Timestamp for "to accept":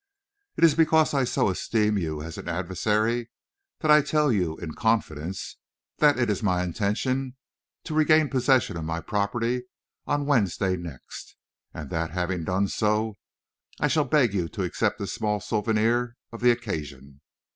14.49-14.99